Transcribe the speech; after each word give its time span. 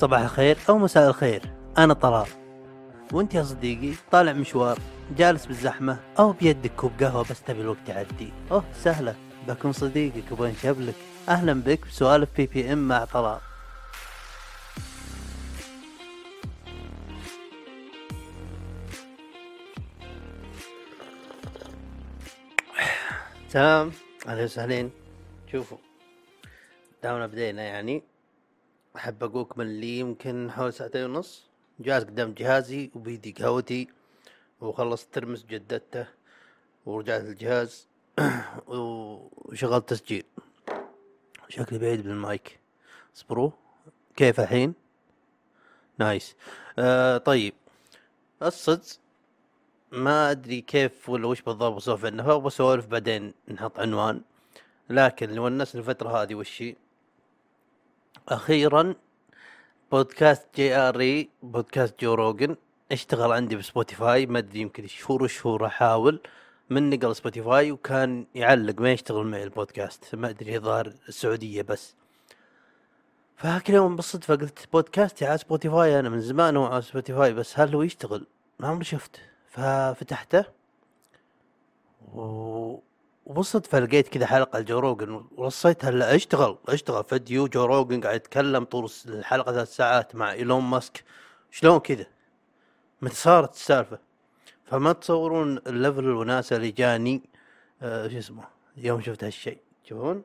صباح 0.00 0.20
الخير 0.20 0.58
أو 0.68 0.78
مساء 0.78 1.08
الخير. 1.08 1.42
أنا 1.78 1.94
طلال. 1.94 2.26
وأنت 3.12 3.34
يا 3.34 3.42
صديقي 3.42 3.94
طالع 4.10 4.32
مشوار 4.32 4.78
جالس 5.16 5.46
بالزحمة 5.46 6.00
أو 6.18 6.32
بيدك 6.32 6.72
كوب 6.76 6.92
قهوة 7.00 7.24
بس 7.30 7.42
تبي 7.42 7.60
الوقت 7.60 7.88
يعدي. 7.88 8.32
أوه 8.50 8.64
سهلة. 8.74 9.14
بكون 9.48 9.72
صديقك 9.72 10.32
وبنشب 10.32 10.80
لك. 10.80 10.94
أهلا 11.28 11.52
بك 11.52 11.86
بسوالف 11.86 12.28
بي 12.36 12.46
بي 12.46 12.72
إم 12.72 12.88
مع 12.88 13.04
طلال. 13.04 13.38
سلام. 23.48 23.92
أهلا 24.28 24.44
وسهلين 24.44 24.90
شوفوا. 25.52 25.78
دامنا 27.02 27.26
بدينا 27.26 27.62
يعني. 27.62 28.09
أحب 28.96 29.24
أقولكم 29.24 29.60
اللي 29.60 29.98
يمكن 29.98 30.50
حوالي 30.50 30.72
ساعتين 30.72 31.04
ونص. 31.04 31.44
جالس 31.80 32.04
قدام 32.04 32.32
جهازي 32.32 32.90
وبيدي 32.94 33.32
قهوتي. 33.32 33.88
وخلصت 34.60 35.14
ترمس 35.14 35.44
جددته. 35.44 36.06
ورجعت 36.86 37.20
الجهاز 37.20 37.86
وشغلت 38.68 39.88
تسجيل. 39.88 40.24
شكلي 41.48 41.78
بعيد 41.78 42.02
بالمايك. 42.02 42.58
اصبروا. 43.16 43.50
كيف 44.16 44.40
الحين؟ 44.40 44.74
نايس. 45.98 46.36
آه 46.78 47.18
طيب. 47.18 47.54
الصدق 48.42 48.86
ما 49.92 50.30
أدري 50.30 50.60
كيف 50.60 51.08
ولا 51.08 51.26
وش 51.26 51.42
بالضبط 51.42 51.76
بسولف 51.76 52.04
عنها 52.04 52.36
بسولف 52.36 52.86
بعدين 52.86 53.34
نحط 53.48 53.80
عنوان. 53.80 54.22
لكن 54.90 55.28
اللي 55.28 55.40
ونسني 55.40 55.80
الفترة 55.80 56.22
هذه 56.22 56.34
وشي 56.34 56.76
أخيرا 58.30 58.94
بودكاست 59.92 60.46
JRE 60.56 61.28
بودكاست 61.42 62.00
جو 62.00 62.14
روجن 62.14 62.56
اشتغل 62.92 63.32
عندي 63.32 63.56
ب 63.56 63.65
Spotify 63.65 64.26
ما 64.26 64.38
أدري 64.38 64.60
يمكن 64.60 64.86
شهور 64.86 65.22
وشهور 65.22 65.66
أحاول 65.66 66.20
من 66.70 66.90
نقل 66.90 67.16
Spotify 67.16 67.72
وكان 67.72 68.26
يعلق 68.34 68.80
ما 68.80 68.92
يشتغل 68.92 69.26
معي 69.26 69.42
البودكاست 69.44 70.14
ما 70.14 70.28
أدري 70.30 70.58
ظهر 70.58 70.92
السعودية 71.08 71.62
بس. 71.62 71.94
فهاك 73.36 73.70
اليوم 73.70 73.96
بالصدفة 73.96 74.34
قلت 74.34 74.68
بودكاستي 74.72 75.26
على 75.26 75.38
Spotify 75.38 75.98
أنا 75.98 76.08
من 76.08 76.20
زمان 76.20 76.56
هو 76.56 76.64
على 76.64 76.82
Spotify 76.82 77.32
بس 77.32 77.58
هل 77.58 77.74
هو 77.74 77.82
يشتغل؟ 77.82 78.26
ما 78.58 78.68
عمري 78.68 78.84
شفته. 78.84 79.20
ففتحته 79.50 80.44
و... 82.14 82.89
وبالصدفة 83.30 83.78
لقيت 83.78 84.08
كذا 84.08 84.26
حلقة 84.26 84.58
لجو 84.58 84.78
روجن 84.78 85.24
ورصيتها 85.36 85.90
هلا 85.90 86.14
اشتغل 86.14 86.58
اشتغل 86.68 87.04
فيديو 87.04 87.46
جو 87.46 87.64
روجن 87.64 88.00
قاعد 88.00 88.16
يتكلم 88.16 88.64
طول 88.64 88.90
الحلقة 89.06 89.52
ثلاث 89.52 89.76
ساعات 89.76 90.14
مع 90.14 90.32
إيلون 90.32 90.62
ماسك. 90.62 91.04
شلون 91.50 91.78
كذا؟ 91.78 92.06
متى 93.02 93.14
صارت 93.14 93.54
السالفة؟ 93.54 93.98
فما 94.64 94.92
تصورون 94.92 95.58
ال 95.58 95.65
level 95.65 95.98
الوناسة 95.98 96.56
اللي 96.56 96.70
جاني 96.70 97.22
آه 97.82 98.08
شو 98.08 98.18
اسمه 98.18 98.44
يوم 98.76 99.00
شفت 99.00 99.24
هالشيء. 99.24 99.58
تشوفون 99.84 100.22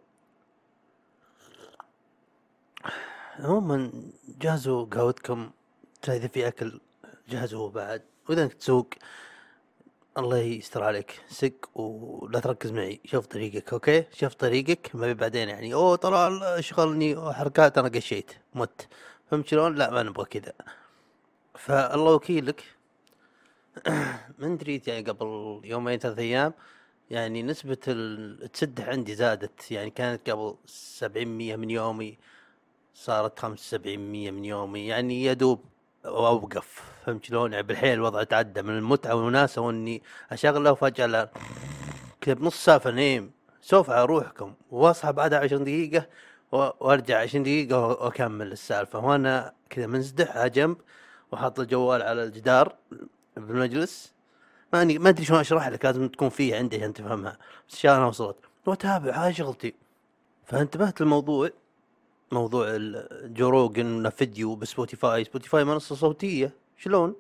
عموما 3.40 3.92
جهزوا 4.42 4.86
قهوتكم 4.86 5.52
إذا 6.08 6.28
في 6.28 6.48
أكل 6.48 6.80
جهزوه 7.30 7.70
بعد. 7.70 8.02
وإذا 8.30 8.48
تسوق 8.48 8.90
الله 10.18 10.38
يستر 10.38 10.84
عليك. 10.84 11.22
سك 11.28 11.78
ولا 11.78 12.40
تركز 12.40 12.72
معي. 12.72 13.02
شوف 13.06 13.26
طريقك 13.26 13.74
أوكي؟ 13.74 14.06
شوف 14.14 14.34
طريقك 14.34 14.96
ما 14.96 15.14
بعدين 15.14 15.50
يعني. 15.50 15.74
أوه 15.74 15.96
ترى 15.96 16.40
اشغلني 16.60 17.34
حركات 17.34 17.78
أنا 17.78 17.90
قشيت 17.90 18.32
مت. 18.56 18.88
فهمت 19.32 19.48
شلون؟ 19.48 19.76
لا 19.76 19.92
ما 19.92 20.04
نبغى 20.04 20.26
كذا. 20.26 20.54
فالله 21.56 22.14
وكيلك. 22.14 22.64
من 24.40 24.58
دريت 24.58 24.88
يعني 24.88 25.06
قبل 25.10 25.62
يومين 25.64 26.00
ثلاث 26.00 26.20
أيام 26.20 26.54
يعني 27.10 27.44
نسبة 27.44 27.78
التسدح 27.88 28.90
عندي 28.90 29.16
زادت. 29.16 29.72
يعني 29.72 29.90
كانت 29.90 30.30
قبل 30.30 30.56
سبعين 30.66 31.38
مية 31.38 31.56
من 31.56 31.70
يومي 31.70 32.18
صارت 32.94 33.40
خمس 33.40 33.60
سبعين 33.60 34.12
مية 34.12 34.32
من 34.32 34.46
يومي. 34.46 34.88
يعني 34.88 35.26
يدوب 35.26 35.66
واوقف 36.06 36.82
فهمت 37.06 37.26
شلون؟ 37.26 37.54
يعني 37.54 37.68
بالحيل 37.68 37.94
الوضع 37.94 38.24
تعدى 38.24 38.62
من 38.62 38.78
المتعة 38.78 39.16
والوناسه 39.16 39.62
وإني 39.62 40.04
أشغله 40.32 40.72
وفجأة 40.72 41.06
لا. 41.06 41.30
كذا 42.22 42.34
بنص 42.34 42.66
ساعة 42.66 42.82
نيم 42.86 43.32
سوف 43.62 43.90
على 43.90 44.06
روحكم 44.06 44.54
وأصحى 44.72 45.14
بعدها 45.14 45.40
20 45.40 45.64
دقيقة 45.64 46.08
وأرجع 46.52 47.20
20 47.20 47.44
دقيقة 47.44 47.88
وأكمل 47.88 48.52
السالفة. 48.52 49.00
وأنا 49.00 49.54
كذا 49.70 49.88
منسدح 49.88 50.38
على 50.38 50.50
جنب 50.50 50.78
وحاط 51.32 51.60
الجوال 51.60 52.02
على 52.02 52.24
الجدار 52.24 52.76
بالمجلس. 53.38 54.14
ماني 54.74 54.98
ما 54.98 55.10
أدري 55.10 55.26
شلون 55.26 55.40
أشرح 55.40 55.68
لك. 55.68 55.86
لازم 55.86 56.08
تكون 56.08 56.30
فيه 56.30 56.56
عندي 56.56 56.78
عشان 56.78 56.94
تفهمها. 56.94 57.38
بس 57.70 57.86
ان 57.86 57.92
أنا 57.92 58.06
وصلت 58.06 58.38
وأتابع. 58.66 59.26
هاي 59.26 59.34
شغلتي. 59.34 59.74
فانتبهت 60.46 61.02
للموضوع. 61.02 61.50
موضوع 62.36 62.78
جو 63.38 63.50
روجن 63.50 64.10
فيديو 64.10 64.56
ب 64.56 64.63
Spotify. 64.63 65.24
Spotify 65.24 65.64
منصة 65.64 65.96
صوتية. 65.96 66.54
شلون؟ 66.78 67.16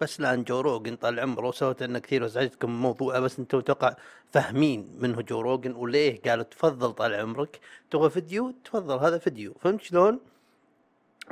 بس 0.00 0.20
الآن 0.20 0.44
جو 0.44 0.60
روجن 0.60 0.96
طال 0.96 1.20
عمره 1.20 1.50
سوت 1.50 1.82
لنا 1.82 1.98
كثير 1.98 2.22
وأزعجتكم 2.22 2.68
الموضوع 2.68 3.18
بس 3.18 3.38
أنتم 3.38 3.58
أتوقع 3.58 3.96
فاهمين 4.32 4.96
منه 5.00 5.22
جو 5.22 5.40
روجن 5.40 5.72
وليه 5.72 6.22
قالوا 6.22 6.44
تفضل 6.44 6.92
طال 6.92 7.14
عمرك. 7.14 7.60
تبغى 7.90 8.10
فيديو؟ 8.10 8.54
تفضل 8.64 8.98
هذا 8.98 9.18
فيديو. 9.18 9.54
فهمت 9.60 9.82
شلون؟ 9.82 10.20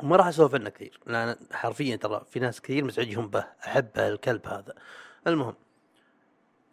ما 0.03 0.17
راح 0.17 0.27
أسولف 0.27 0.55
عنه 0.55 0.71
كثير. 0.71 1.01
لأن 1.07 1.37
حرفيا 1.53 1.97
ترى 1.97 2.23
في 2.31 2.41
ناس 2.41 2.61
كثير 2.61 2.85
مزعجهم 2.85 3.29
به 3.29 3.45
أحب 3.67 3.89
الكلب 3.97 4.47
هذا. 4.47 4.75
المهم 5.27 5.55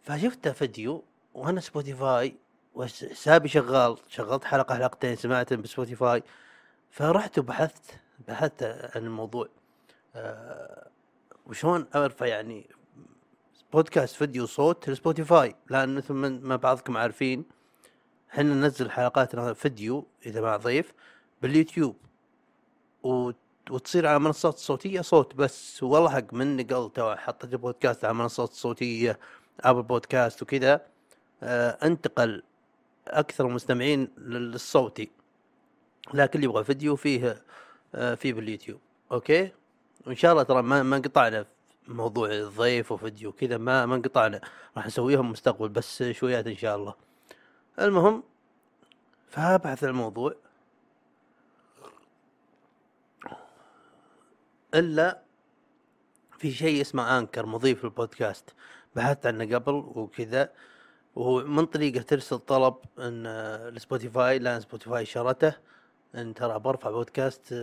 فشفت 0.02 0.48
فيديو 0.48 1.04
وأنا 1.34 1.60
Spotify 1.60 2.34
وحسابي 2.74 3.48
شغال. 3.48 3.96
شغلت 4.08 4.44
حلقة 4.44 4.74
حلقتين 4.74 5.16
سمعتهم 5.16 5.62
ب 5.62 5.69
Spotify. 5.69 6.22
فرحت 6.90 7.38
وبحثت 7.38 8.00
بحثت 8.28 8.62
عن 8.96 9.04
الموضوع. 9.04 9.48
أه 10.16 10.86
وشون 11.46 11.86
ارفع 11.94 12.26
يعني 12.26 12.66
بودكاست 13.72 14.14
فيديو 14.14 14.46
صوت 14.46 14.90
ل 14.90 14.97
Spotify؟ 14.97 15.54
لأن 15.70 15.94
مثل 15.94 16.14
ما 16.14 16.56
بعضكم 16.56 16.96
عارفين 16.96 17.44
إحنا 18.30 18.42
ننزل 18.54 18.90
حلقاتنا 18.90 19.52
فيديو 19.52 20.06
إذا 20.26 20.40
مع 20.40 20.56
ضيف 20.56 20.94
باليوتيوب. 21.42 21.96
و... 23.02 23.30
وتصير 23.70 24.06
على 24.06 24.18
منصات 24.18 24.58
صوتية 24.58 25.00
صوت 25.00 25.34
بس. 25.34 25.82
والله 25.82 26.10
حق 26.10 26.34
من 26.34 26.56
نقلته 26.56 27.16
حطيت 27.16 27.52
البودكاست 27.52 28.04
على 28.04 28.14
منصات 28.14 28.52
صوتية 28.52 29.18
Apple 29.60 29.82
Podcast 29.82 30.42
وكذا 30.42 30.86
آه 31.42 31.70
أنتقل 31.86 32.42
أكثر 33.08 33.48
مستمعين 33.48 34.08
للصوتي. 34.18 35.10
لكن 36.14 36.38
اللي 36.38 36.44
يبغى 36.50 36.64
فيديو 36.64 36.96
فيه 36.96 37.42
آه 37.94 38.14
فيه 38.14 38.32
باليوتيوب. 38.32 38.80
أوكي؟ 39.12 39.52
وإن 40.06 40.16
شاء 40.16 40.32
الله 40.32 40.42
ترى 40.42 40.62
ما 40.62 40.82
ما 40.82 40.96
انقطعنا 40.96 41.46
موضوع 41.88 42.30
الضيف 42.30 42.92
وفيديو 42.92 43.32
كذا 43.32 43.58
ما 43.58 43.86
ما 43.86 43.94
انقطعنا. 43.94 44.40
راح 44.76 44.86
نسويهم 44.86 45.30
مستقبل 45.30 45.68
بس 45.68 46.02
شويات 46.02 46.46
إن 46.46 46.56
شاء 46.56 46.76
الله. 46.76 46.94
المهم 47.80 48.22
فأبحث 49.28 49.84
الموضوع. 49.84 50.34
إلا 54.74 55.22
في 56.38 56.52
شيء 56.52 56.80
اسمه 56.80 57.18
Anchor 57.18 57.46
مضيف 57.46 57.84
للبودكاست 57.84 58.54
بحثت 58.96 59.26
عنه 59.26 59.56
قبل 59.56 59.74
وكذا 59.74 60.52
ومن 61.14 61.66
طريقة 61.66 62.02
ترسل 62.02 62.38
طلب 62.38 62.74
إن 62.98 63.26
ال 63.26 63.40
Spotify 63.40 64.38
لأن 64.38 64.60
Spotify 64.60 65.04
شرته. 65.04 65.54
ان 66.14 66.34
ترى 66.34 66.58
برفع 66.58 66.90
بودكاست 66.90 67.54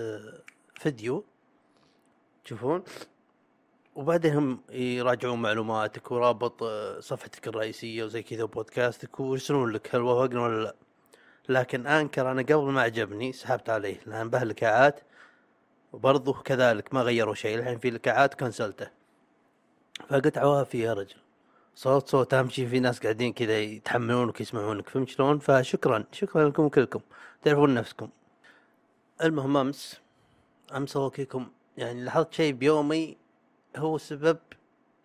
فيديو 0.75 1.23
تشوفون؟ 2.45 2.83
وبعدين 3.95 4.33
هم 4.33 4.59
يراجعون 4.69 5.41
معلوماتك 5.41 6.11
ورابط 6.11 6.63
صفحتك 6.99 7.47
الرئيسية 7.47 8.03
وزي 8.03 8.23
كذا 8.23 8.43
بودكاستك 8.43 9.19
ويرسلون 9.19 9.71
لك 9.71 9.95
هل 9.95 10.01
وافقنا 10.01 10.41
ولا 10.41 10.63
لا. 10.63 10.75
لكن 11.49 11.87
أنكر 11.87 12.31
أنا 12.31 12.41
قبل 12.41 12.71
ما 12.71 12.81
عجبني 12.81 13.33
سحبت 13.33 13.69
عليه 13.69 13.99
لأن 14.05 14.29
به 14.29 14.43
لكاعات 14.43 14.99
وبرضه 15.93 16.33
كذلك 16.33 16.93
ما 16.93 17.01
غيروا 17.01 17.33
شيء 17.33 17.59
الحين 17.59 17.79
في 17.79 17.89
لكاعات 17.89 18.33
كنسلته 18.33 18.89
فقلت 20.09 20.37
عوافي 20.37 20.79
يا 20.79 20.93
رجل. 20.93 21.15
صوت 21.75 22.07
صوت 22.09 22.33
أهم 22.33 22.49
شيء 22.49 22.67
في 22.67 22.79
ناس 22.79 22.99
قاعدين 22.99 23.33
كذا 23.33 23.59
يتحملونك 23.59 24.41
يسمعونك 24.41 24.89
فهمت 24.89 25.09
شلون؟ 25.09 25.39
فشكرا 25.39 26.05
شكرا 26.11 26.49
لكم 26.49 26.69
كلكم 26.69 26.99
تعرفون 27.43 27.73
نفسكم. 27.73 28.09
المهم 29.23 29.57
أمس 29.57 30.01
أمس 30.75 30.97
اوكيكم 30.97 31.47
يعني 31.77 32.03
لاحظت 32.03 32.33
شيء 32.33 32.53
بيومي 32.53 33.17
هو 33.77 33.97
سبب 33.97 34.37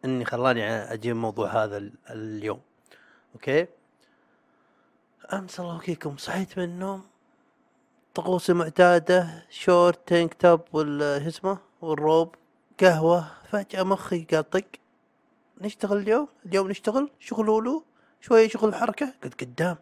إني 0.04 0.24
خلاني 0.24 0.64
أجيب 0.68 1.16
الموضوع 1.16 1.64
هذا 1.64 1.90
اليوم. 2.10 2.60
أوكي؟ 3.34 3.66
أمس 5.32 5.60
الله 5.60 5.74
يوفقكم 5.74 6.16
صحيت 6.16 6.58
من 6.58 6.64
النوم 6.64 7.04
طقوسي 8.14 8.52
معتادة 8.52 9.46
شورت 9.50 10.08
tank 10.08 10.34
top 10.34 10.60
شو 10.72 10.82
اسمه 11.28 11.58
والروب 11.80 12.34
قهوة 12.80 13.30
فجأة 13.50 13.82
مخي 13.82 14.24
قال 14.24 14.50
طق 14.50 14.64
نشتغل 15.60 15.96
اليوم؟ 15.96 16.28
اليوم 16.46 16.70
نشتغل 16.70 17.10
شغلولو 17.18 17.84
شوية 18.20 18.48
شغل 18.48 18.74
حركة 18.74 19.14
قلت 19.24 19.40
قدام 19.40 19.76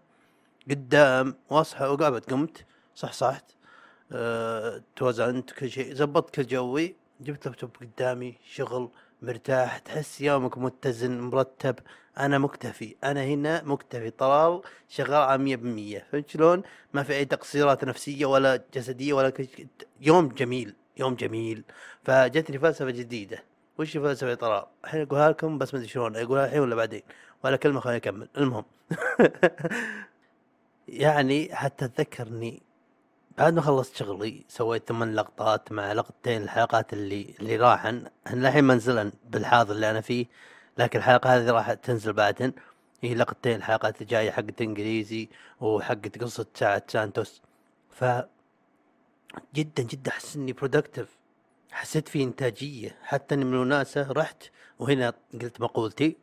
قدام 0.71 1.35
واصحى 1.51 1.85
وقعدت 1.85 2.31
قمت 2.31 2.65
صحصحت. 2.95 3.60
توازنت 4.97 5.51
كل 5.51 5.71
شيء 5.71 5.95
زبطت 5.95 6.35
كل 6.35 6.47
جوي 6.47 6.95
جبت 7.21 7.47
لابتوب 7.47 7.71
قدامي 7.81 8.35
شغل 8.45 8.91
مرتاح 9.23 9.79
تحس 9.79 10.21
يومك 10.21 10.59
متزن 10.59 11.21
مرتب. 11.21 11.77
أنا 12.19 12.39
مكتفي. 12.39 12.97
أنا 13.05 13.25
هنا 13.25 13.63
مكتفي. 13.65 14.11
طلال 14.11 14.63
شغال 14.89 15.15
على 15.15 15.39
مية 15.43 15.57
بالمية. 15.57 16.07
فهمت 16.13 16.31
شلون؟ 16.31 16.63
ما 16.95 17.03
في 17.03 17.13
أي 17.13 17.25
تقصيرات 17.25 17.85
نفسية 17.85 18.27
ولا 18.27 18.65
جسدية 18.75 19.13
ولا 19.13 19.31
كش... 19.31 19.47
يوم 20.01 20.29
جميل. 20.29 20.75
يوم 20.97 21.15
جميل. 21.15 21.65
فجتني 22.05 22.59
فلسفة 22.59 22.91
جديدة. 22.91 23.45
وش 23.79 23.97
الفلسفة 23.97 24.31
يا 24.31 24.35
طلال؟ 24.35 24.67
الحين 24.85 25.03
أقولها 25.03 25.31
لكم 25.31 25.59
بس 25.59 25.75
ما 25.75 25.81
أدري 25.81 25.91
شلون. 25.91 26.17
أقولها 26.17 26.47
الحين 26.47 26.61
ولا 26.61 26.75
بعدين؟ 26.75 27.03
ولا 27.45 27.57
كلمة 27.57 27.81
خليني 27.81 27.97
أكمل. 27.97 28.29
المهم. 28.37 28.65
يعني 30.89 31.55
حتى 31.55 31.85
اتذكرني 31.85 32.63
بعد 33.39 33.55
ما 33.55 33.61
خلصت 33.63 33.97
شغلي 33.97 34.45
سويت 34.49 34.89
ثمان 34.89 35.15
لقطات 35.15 35.73
مع 35.73 35.93
لقطتين 35.93 36.43
الحلقات 36.43 36.93
اللي 36.93 37.35
اللي 37.41 37.57
راحن. 37.57 38.07
الحين 38.27 38.65
منزلا 38.65 39.13
بالحاضر 39.31 39.75
اللي 39.75 39.91
أنا 39.91 40.01
فيه 40.01 40.27
لكن 40.79 40.99
الحلقة 40.99 41.37
هذه 41.37 41.51
راح 41.51 41.73
تنزل 41.73 42.13
بعدين 42.13 42.53
هي 43.03 43.15
لقطتين 43.15 43.57
الحلقات 43.57 43.95
اللي 43.95 44.07
جاية 44.07 44.31
حقت 44.31 44.61
إنجليزي 44.63 45.29
وحقت 45.61 46.19
قصة 46.23 46.47
ساعة 46.55 46.83
سانتوس 46.89 47.43
ف 47.91 48.05
جدا 49.55 49.83
جدا 49.83 50.11
أحس 50.11 50.37
إني 50.37 50.53
productive 50.53 51.09
حسيت 51.73 52.09
في 52.09 52.23
إنتاجية. 52.23 52.97
حتى 53.03 53.35
أني 53.35 53.45
من 53.45 53.55
وناسة 53.57 54.13
رحت 54.13 54.43
وهنا 54.79 55.13
قلت 55.43 55.61
مقولتي. 55.61 56.17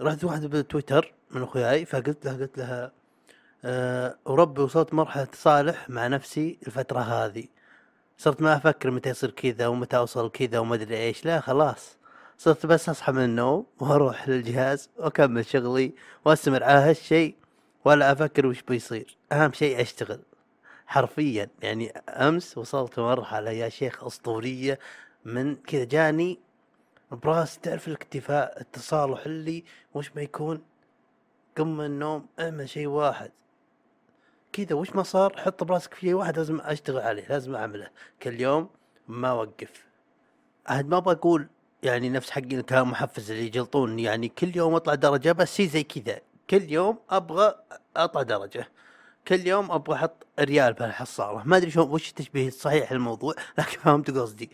رحت 0.00 0.24
واحد 0.24 0.46
بتويتر 0.46 1.14
من 1.30 1.42
أخوياي 1.42 1.84
فقلت 1.84 2.24
لها 2.24 2.34
قلت 2.34 2.58
لها 2.58 2.92
وربي 3.64 4.62
وصلت 4.62 4.94
مرحلة 4.94 5.24
تصالح 5.24 5.90
مع 5.90 6.06
نفسي 6.06 6.58
الفترة 6.66 7.00
هذه. 7.00 7.44
صرت 8.18 8.42
ما 8.42 8.56
أفكر 8.56 8.90
متى 8.90 9.08
يصير 9.08 9.30
كذا 9.30 9.66
ومتى 9.66 9.96
أوصل 9.96 10.30
كذا 10.30 10.58
وما 10.58 10.74
أدري 10.74 10.96
إيش. 10.96 11.24
لا 11.24 11.40
خلاص. 11.40 11.96
صرت 12.38 12.66
بس 12.66 12.88
أصحى 12.88 13.12
من 13.12 13.24
النوم 13.24 13.66
وأروح 13.80 14.28
للجهاز 14.28 14.90
وأكمل 14.96 15.46
شغلي 15.46 15.94
وأستمر 16.24 16.64
على 16.64 16.78
هالشيء 16.78 17.36
ولا 17.84 18.12
أفكر 18.12 18.46
وش 18.46 18.62
بيصير. 18.62 19.16
أهم 19.32 19.52
شيء 19.52 19.80
أشتغل. 19.80 20.20
حرفيا. 20.86 21.48
يعني 21.62 21.90
أمس 22.08 22.58
وصلت 22.58 22.98
مرحلة 22.98 23.50
يا 23.50 23.68
شيخ 23.68 24.04
أسطورية 24.04 24.78
من 25.24 25.56
كذا 25.56 25.84
جاني 25.84 26.38
براس. 27.10 27.58
تعرف 27.58 27.88
الاكتفاء 27.88 28.60
التصالح 28.60 29.26
اللي 29.26 29.64
وش 29.94 30.10
ما 30.16 30.22
يكون 30.22 30.62
قم 31.56 31.80
النوم 31.80 32.26
اعمل 32.40 32.68
شيء 32.68 32.86
واحد. 32.86 33.30
كذا 34.52 34.74
وش 34.74 34.90
ما 34.96 35.02
صار؟ 35.02 35.36
حط 35.38 35.64
براسك 35.64 35.94
في 35.94 36.00
شيء 36.00 36.14
واحد 36.14 36.36
لازم 36.38 36.60
أشتغل 36.60 36.98
عليه 37.00 37.28
لازم 37.28 37.54
أعمله. 37.54 37.90
كل 38.22 38.40
يوم 38.40 38.68
ما 39.08 39.28
أوقف. 39.30 39.84
عاد 40.66 40.88
ما 40.88 40.96
أبغى 40.96 41.14
أقول 41.14 41.48
يعني 41.82 42.10
نفس 42.10 42.30
حق 42.30 42.40
كان 42.40 42.86
محفز 42.86 43.30
اللي 43.30 43.46
يجلطون 43.46 43.98
يعني 43.98 44.28
كل 44.28 44.56
يوم 44.56 44.74
أطلع 44.74 44.94
درجة 44.94 45.32
بس 45.32 45.54
شيء 45.56 45.68
زي 45.68 45.82
كذا. 45.82 46.20
كل 46.50 46.72
يوم 46.72 46.98
أبغى 47.10 47.54
أطلع 47.96 48.22
درجة. 48.22 48.68
كل 49.28 49.46
يوم 49.46 49.72
أبغى 49.72 49.94
أحط 49.96 50.26
ريال 50.40 50.74
في 50.74 50.84
الحصالة. 50.84 51.42
ما 51.44 51.56
أدري 51.56 51.70
شلون 51.70 51.90
وش 51.90 52.12
تشبيه 52.12 52.50
صحيح 52.50 52.92
الموضوع 52.92 53.34
لكن 53.58 53.78
فهمت 53.78 54.10
قصدي. 54.10 54.50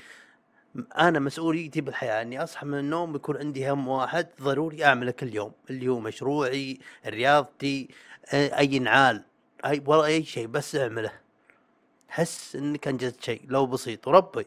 أنا 0.98 1.18
مسؤوليتي 1.18 1.80
بالحياة 1.80 2.22
إني 2.22 2.42
أصحى 2.42 2.66
من 2.66 2.78
النوم 2.78 3.14
يكون 3.16 3.36
عندي 3.36 3.70
هم 3.70 3.88
واحد 3.88 4.28
ضروري 4.42 4.84
أعمله 4.84 5.10
كل 5.10 5.34
يوم. 5.34 5.52
اللي 5.70 5.88
هو 5.88 6.00
مشروعي 6.00 6.78
رياضتي 7.06 7.88
أي 8.32 8.76
انعال 8.76 9.24
أي 9.66 9.82
ولا 9.87 10.05
أي 10.05 10.25
شيء 10.25 10.46
بس 10.46 10.76
أعمله. 10.76 11.12
حس 12.08 12.56
انك 12.56 12.88
انجزت 12.88 13.22
شيء 13.22 13.43
لو 13.49 13.66
بسيط 13.66 14.08
وربي. 14.08 14.46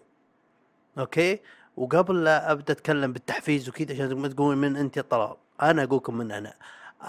أوكي؟ 0.99 1.39
وقبل 1.77 2.23
لا 2.23 2.51
أبدأ 2.51 2.73
أتكلم 2.73 3.13
بالتحفيز 3.13 3.69
وكذا 3.69 3.93
عشان 3.93 4.17
ما 4.17 4.27
تقولون 4.27 4.57
من 4.57 4.75
أنت 4.75 4.99
طلال 4.99 5.35
أنا 5.61 5.83
أقولكم 5.83 6.17
من 6.17 6.31
أنا. 6.31 6.53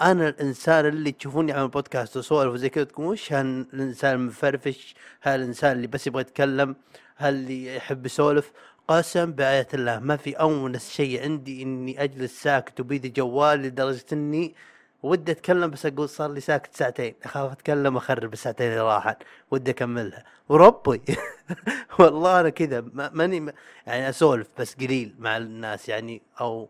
أنا 0.01 0.29
الإنسان 0.29 0.85
اللي 0.85 1.11
تشوفوني 1.11 1.53
اعمل 1.53 1.67
بودكاست 1.67 2.17
وسوالف 2.17 2.53
وزي 2.53 2.69
كذا 2.69 2.83
تقول 2.83 3.05
وش 3.05 3.33
هالانسان 3.33 4.15
المفرفش؟ 4.15 4.95
هالانسان 5.23 5.71
اللي 5.71 5.87
بس 5.87 6.07
يبغى 6.07 6.21
يتكلم؟ 6.21 6.75
هل 7.15 7.33
اللي 7.33 7.75
يحب 7.75 8.05
يسولف؟ 8.05 8.51
قسم 8.87 9.31
بآية 9.31 9.67
الله 9.73 9.99
ما 9.99 10.17
في 10.17 10.33
أونس 10.33 10.89
شيء 10.89 11.23
عندي 11.23 11.63
إني 11.63 12.03
أجلس 12.03 12.43
ساكت 12.43 12.79
وبيدي 12.79 13.09
جوال 13.09 13.59
لدرجة 13.59 14.05
إني 14.13 14.55
ودي 15.03 15.31
أتكلم 15.31 15.71
بس 15.71 15.85
أقول 15.85 16.09
صار 16.09 16.31
لي 16.31 16.39
ساكت 16.39 16.75
ساعتين. 16.75 17.15
أخاف 17.23 17.51
أتكلم 17.51 17.97
أخرب 17.97 18.33
الساعتين 18.33 18.67
اللي 18.67 18.81
راحت. 18.81 19.17
ودي 19.51 19.71
أكملها. 19.71 20.23
وربي. 20.49 21.01
والله 21.99 22.39
أنا 22.39 22.49
كذا. 22.49 22.81
ماني 22.93 23.53
يعني 23.87 24.09
أسولف 24.09 24.47
بس 24.59 24.75
قليل 24.75 25.15
مع 25.19 25.37
الناس 25.37 25.89
يعني. 25.89 26.21
أو 26.41 26.69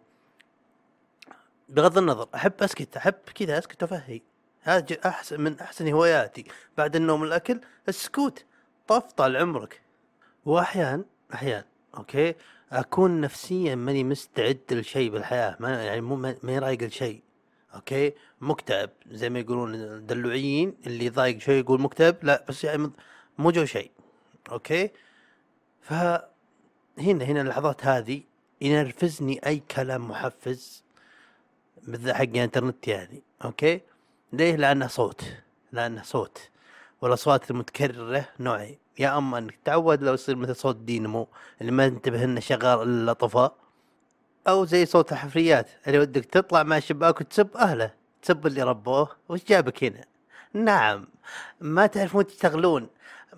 بغض 1.70 1.98
النظر. 1.98 2.28
أحب 2.36 2.54
أسكت. 2.62 2.98
أحب 2.98 3.14
كذا 3.36 3.58
أسكت 3.58 3.84
وأفهي. 3.84 4.22
هذا 4.62 4.98
أحسن 5.06 5.42
من 5.42 5.60
أحسن 5.60 5.88
هواياتي. 5.88 6.46
بعد 6.78 6.96
النوم 6.96 7.22
والأكل 7.22 7.62
السكوت. 7.90 8.46
طف 8.88 9.12
طال 9.12 9.38
عمرك. 9.38 9.82
وأحيان 10.46 11.06
أحيان. 11.34 11.64
okay؟ 11.98 12.36
أكون 12.72 13.22
نفسيا 13.22 13.76
ماني 13.76 14.04
مستعد 14.04 14.62
لشيء 14.72 15.12
بالحياة. 15.12 15.58
ما 15.60 15.84
يعني 15.84 16.02
مو 16.02 16.16
ماني 16.16 16.60
رايق 16.60 16.84
لشيء 16.84 17.22
okay؟ 17.76 18.14
مكتئب 18.42 18.90
زي 19.12 19.30
ما 19.30 19.40
يقولون 19.40 19.76
الدلوعيين 19.76 20.74
اللي 20.88 21.10
ضايق 21.10 21.38
شوي 21.38 21.56
يقول 21.56 21.82
مكتئب 21.82 22.16
لا 22.24 22.46
بس 22.50 22.64
يعني 22.64 22.92
مو 23.38 23.52
جو 23.52 23.66
شيء. 23.66 23.92
okay؟ 24.52 24.92
ف 25.82 25.94
هنا 26.98 27.26
هنا 27.26 27.42
اللحظات 27.42 27.86
هذه 27.86 28.22
ينرفزني 28.62 29.40
أي 29.46 29.64
كلام 29.72 30.10
محفز 30.10 30.84
بالذات 31.84 32.16
حق 32.16 32.22
الإنترنت 32.22 32.88
يعني. 32.88 33.24
okay؟ 33.46 33.82
ليه؟ 34.34 34.56
لأنه 34.56 34.88
صوت 34.88 35.24
لأنه 35.72 36.04
صوت. 36.04 36.50
والأصوات 37.02 37.52
المتكررة 37.52 38.26
نوعين 38.40 38.78
يا 39.00 39.18
أما 39.18 39.38
إنك 39.38 39.56
تعود 39.66 40.04
لو 40.04 40.14
يصير 40.14 40.36
مثل 40.36 40.56
صوت 40.56 40.76
دينمو 40.76 41.28
اللي 41.62 41.72
ما 41.72 41.86
انتبه 41.86 42.24
إنه 42.24 42.40
شغال 42.40 42.82
إلا 42.82 43.14
طفى 43.14 43.50
أو 44.48 44.66
زي 44.66 44.86
صوت 44.86 45.12
الحفريات 45.12 45.70
اللي 45.88 46.00
ودك 46.00 46.26
تطلع 46.26 46.64
مع 46.64 46.78
الشباك 46.78 47.22
وتسب 47.22 47.58
أهله 47.58 47.94
تسب 48.22 48.48
اللي 48.48 48.64
ربوه 48.64 49.10
وش 49.30 49.44
جابك 49.44 49.84
هنا؟ 49.84 50.06
نعم 50.54 51.08
ما 51.62 51.88
تعرفون 51.88 52.28
تشتغلون؟ 52.28 52.88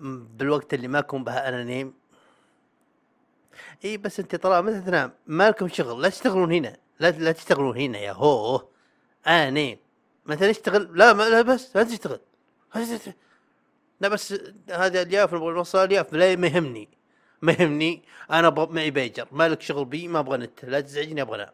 بالوقت 0.00 0.74
اللي 0.74 0.88
ما 0.88 0.98
أكون 0.98 1.24
بها 1.24 1.48
أنا 1.48 1.64
نايم. 1.64 1.94
إي 3.84 3.96
بس 3.96 4.20
أنت 4.20 4.36
طلع 4.36 4.60
متى 4.60 4.80
تنام 4.80 5.12
ما 5.26 5.48
لكم 5.48 5.68
شغل 5.68 6.02
لا 6.02 6.08
تشتغلون 6.08 6.52
هنا 6.52 6.76
لا 7.00 7.10
لا 7.10 7.32
تشتغلون 7.32 7.76
هنا 7.76 7.98
يا 7.98 8.12
هو 8.12 8.64
أنا 9.26 9.50
نيم. 9.50 9.78
متى 10.26 10.50
نشتغل 10.50 10.98
لا 10.98 11.12
ما 11.12 11.22
لا 11.22 11.42
بس 11.42 11.76
لا 11.76 11.82
تشتغل. 11.82 12.20
لا 14.00 14.08
بس 14.08 14.34
هذا 14.70 15.02
الياف 15.02 15.34
نبغى 15.34 15.54
نوصل 15.54 15.84
الياف 15.84 16.12
لا 16.12 16.36
ما 16.36 16.46
يهمني. 16.46 16.88
ما 17.42 17.52
يهمني 17.52 18.02
أنا 18.30 18.50
معي 18.50 18.90
بيجر 18.90 19.26
مالك 19.32 19.60
شغل 19.60 19.84
بي 19.84 20.08
ما 20.08 20.18
أبغى 20.18 20.38
نت 20.38 20.64
لا 20.64 20.80
تزعجني 20.80 21.22
أبغى 21.22 21.36
انام 21.36 21.52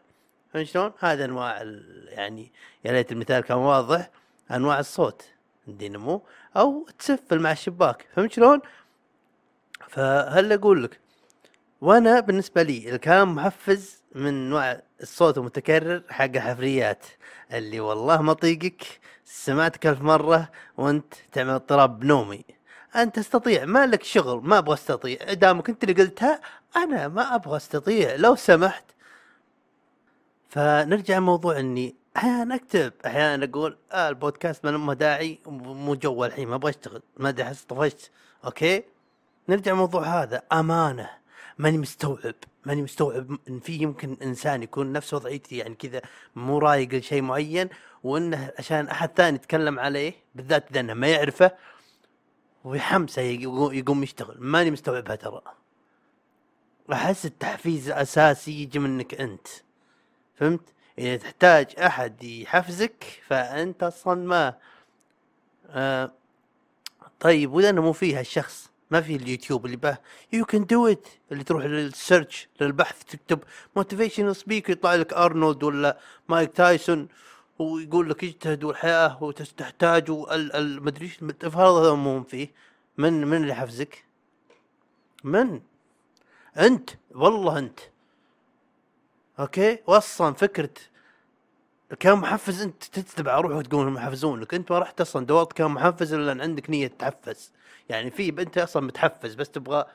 فهمت 0.53 0.67
شلون؟ 0.67 0.91
هذا 0.99 1.25
أنواع 1.25 1.61
يعني 2.07 2.51
يا 2.85 2.91
ليت 2.91 3.11
المثال 3.11 3.43
كان 3.43 3.57
واضح 3.57 4.09
أنواع 4.51 4.79
الصوت 4.79 5.25
الدينامو 5.67 6.21
أو 6.57 6.87
تسفل 6.99 7.39
مع 7.39 7.51
الشباك 7.51 8.07
فهمت 8.15 8.31
شلون؟ 8.31 8.61
فهل 9.89 10.53
أقول 10.53 10.83
لك 10.83 10.99
وأنا 11.81 12.19
بالنسبة 12.19 12.63
لي 12.63 12.95
الكلام 12.95 13.35
محفز 13.35 14.03
من 14.15 14.49
نوع 14.49 14.81
الصوت 15.01 15.37
المتكرر 15.37 16.03
حق 16.09 16.23
الحفريات 16.23 17.05
اللي 17.53 17.79
والله 17.79 18.21
ما 18.21 18.33
طيقك 18.33 18.83
سمعتك 19.25 19.87
ألف 19.87 20.01
مرة 20.01 20.49
وأنت 20.77 21.13
تعمل 21.31 21.49
اضطراب 21.49 21.99
بنومي 21.99 22.45
أنت 22.95 23.15
تستطيع. 23.15 23.65
ما 23.65 23.87
لك 23.87 24.03
شغل 24.03 24.41
ما 24.43 24.57
أبغى 24.57 24.73
أستطيع. 24.73 25.33
دامك 25.33 25.69
أنت 25.69 25.83
اللي 25.83 26.03
قلتها 26.03 26.41
أنا 26.75 27.07
ما 27.07 27.35
أبغى 27.35 27.57
أستطيع. 27.57 28.15
لو 28.15 28.35
سمحت. 28.35 28.85
فنرجع 30.49 31.17
لموضوع 31.17 31.59
إني 31.59 31.95
أحيانا 32.17 32.55
أكتب. 32.55 32.93
أحيانا 33.05 33.45
أقول 33.45 33.77
آه 33.91 34.09
البودكاست 34.09 34.65
ما 34.65 34.93
داعي 34.93 35.39
مو 35.45 35.95
جو 35.95 36.25
الحين 36.25 36.47
ما 36.47 36.55
أبغى 36.55 36.69
أشتغل. 36.69 37.01
ما 37.17 37.29
أدري 37.29 37.43
أحس 37.43 37.63
طفشت. 37.63 38.11
أوكي؟ 38.45 38.83
نرجع 39.49 39.71
لموضوع 39.71 40.03
هذا. 40.03 40.41
أمانة. 40.51 41.09
ماني 41.57 41.77
مستوعب. 41.77 42.35
ماني 42.65 42.81
مستوعب 42.81 43.37
إن 43.49 43.59
في 43.59 43.73
يمكن 43.73 44.17
إنسان 44.21 44.63
يكون 44.63 44.91
نفس 44.91 45.13
وضعيتي 45.13 45.57
يعني 45.57 45.75
كذا 45.75 46.01
مو 46.35 46.57
رايق 46.57 46.93
لشيء 46.93 47.21
معين 47.21 47.69
وإنه 48.03 48.51
عشان 48.59 48.87
أحد 48.87 49.09
ثاني 49.15 49.35
يتكلم 49.35 49.79
عليه 49.79 50.13
بالذات 50.35 50.71
إذا 50.71 50.81
ما 50.81 51.07
يعرفه 51.07 51.51
ويحمسه 52.63 53.21
يقو- 53.21 53.71
يقوم 53.73 54.03
يشتغل. 54.03 54.35
ماني 54.39 54.71
مستوعبها 54.71 55.15
ترى. 55.15 55.41
أحس 56.93 57.25
التحفيز 57.25 57.87
الاساسي 57.87 58.51
يجي 58.61 58.79
منك 58.79 59.13
أنت. 59.21 59.47
فهمت؟ 60.35 60.61
إذا 60.99 61.17
تحتاج 61.17 61.67
أحد 61.79 62.23
يحفزك 62.23 63.03
فأنت 63.27 63.83
أصلا 63.83 64.27
ما 64.27 64.53
آه 65.69 66.11
طيب 67.19 67.53
وإذا 67.53 67.71
مو 67.71 67.93
فيها 67.93 68.21
الشخص 68.21 68.69
ما 68.91 69.01
في 69.01 69.15
اليوتيوب 69.15 69.65
اللي 69.65 69.77
به 69.77 69.97
you 70.33 70.45
can 70.45 70.65
do 70.65 70.87
it 70.87 71.07
اللي 71.31 71.43
تروح 71.43 71.65
لل 71.65 71.85
search 71.85 72.47
للبحث 72.61 73.03
تكتب 73.03 73.39
motivational 73.75 74.35
speech 74.35 74.69
يطلع 74.69 74.95
لك 74.95 75.13
أرنولد 75.13 75.63
ولا 75.63 75.97
مايك 76.29 76.51
تايسون. 76.51 77.07
ويقول 77.59 78.09
لك 78.09 78.23
اجتهد 78.23 78.63
والحياة 78.63 79.23
وتحتاج 79.23 80.05
المدري 80.29 81.05
إيش 81.05 81.23
هذا 81.43 81.93
مو 81.93 82.23
فيه. 82.23 82.51
من 82.97 83.27
من 83.27 83.37
اللي 83.37 83.55
حفزك؟ 83.55 84.05
من؟ 85.23 85.61
أنت. 86.57 86.89
والله 87.15 87.59
أنت. 87.59 87.79
okay؟ 89.39 89.79
واصلا 89.87 90.33
فكرة 90.33 90.69
كلام 91.99 92.17
محفز 92.17 92.61
أنت 92.61 92.83
تتبع 92.83 93.39
روح 93.39 93.51
وتقول 93.51 93.87
هم 93.87 93.97
يحفزونك. 93.97 94.53
أنت 94.53 94.71
ما 94.71 94.79
رحت 94.79 95.01
أصلا 95.01 95.25
دورت 95.25 95.53
كلام 95.53 95.71
محفز 95.71 96.13
إلا 96.13 96.31
أن 96.31 96.41
عندك 96.41 96.69
نية 96.69 96.87
تحفز 96.87 97.51
يعني 97.89 98.11
في 98.11 98.29
أنت 98.29 98.57
أصلا 98.57 98.85
متحفز 98.85 99.33
بس 99.35 99.49
تبغى 99.49 99.85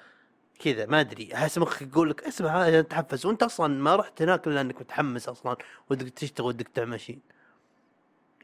كذا 0.58 0.86
ما 0.86 1.00
أدري. 1.00 1.34
أحس 1.34 1.58
مخك 1.58 1.82
يقول 1.82 2.10
لك 2.10 2.24
اسمع 2.24 2.66
هذا 2.66 2.82
تحفز. 2.82 3.26
وأنت 3.26 3.42
أصلا 3.42 3.82
ما 3.82 3.96
رحت 3.96 4.22
هناك 4.22 4.46
إلا 4.46 4.60
أنك 4.60 4.80
متحمس 4.80 5.28
أصلا 5.28 5.56
ودك 5.90 6.08
تشتغل 6.08 6.46
ودك 6.46 6.68
تعمل 6.68 7.00
شيء. 7.00 7.18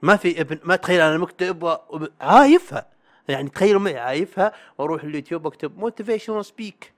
ما 0.04 0.16
في 0.16 0.40
ابن 0.40 0.58
ما 0.64 0.76
تخيل 0.76 1.00
أنا 1.00 1.18
مكتب 1.18 1.62
وب- 1.62 2.08
عايفها. 2.20 2.86
يعني 3.28 3.48
تخيلوا 3.48 3.80
معي 3.80 3.98
عايفها 3.98 4.52
وأروح 4.78 5.02
اليوتيوب 5.04 5.46
أكتب 5.46 5.78
motivational 5.78 6.44
speech 6.44 6.92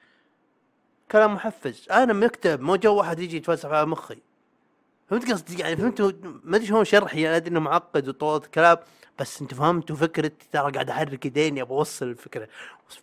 كلام 1.13 1.35
محفز. 1.35 1.87
أنا 1.91 2.13
مكتب 2.13 2.61
مو 2.61 2.77
جو 2.77 2.95
واحد 2.97 3.19
يجي 3.21 3.37
يتفلسف 3.37 3.67
على 3.71 3.87
مخي. 3.87 4.19
فهمت 5.11 5.31
قصدي؟ 5.33 5.59
يعني 5.63 5.77
فهمتوا 5.77 6.13
ما 6.45 6.57
أدري 6.57 6.67
شلون 6.67 6.85
شرحي 6.85 7.29
أنا 7.29 7.37
أدري 7.37 7.51
إنه 7.51 7.61
معقد 7.61 8.09
وطول 8.09 8.37
الكلام 8.45 8.77
بس 9.19 9.41
أنتوا 9.43 9.59
فهمتوا 9.59 9.97
فكره 9.97 10.33
ترى 10.53 10.73
قاعد 10.73 10.91
أحرك 10.91 11.27
يديني 11.27 11.63
أبغى 11.63 11.79
اوصل 11.79 12.07
الفكرة. 12.07 12.49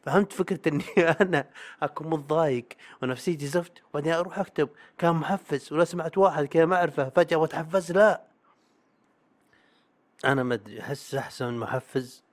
فهمت 0.04 0.34
فكرة 0.34 0.60
إني 0.74 0.84
أنا 1.22 1.46
أكون 1.84 2.10
متضايق 2.10 2.66
ونفسيتي 3.04 3.48
زفت 3.48 3.72
وبعدين 3.90 4.14
أروح 4.14 4.40
أكتب 4.40 4.70
كان 4.98 5.16
محفز 5.16 5.74
ولا 5.74 5.86
سمعت 5.86 6.18
واحد 6.18 6.46
كذا 6.46 6.66
ما 6.66 6.76
أعرفه 6.76 7.10
فجأة 7.10 7.38
وأتحفز 7.38 7.92
لا. 7.92 8.33
أنا 10.26 10.44
ما 10.44 10.54
أدري 10.54 10.82
احس 10.82 11.16
أحسن 11.16 11.54
محفز 11.54 12.24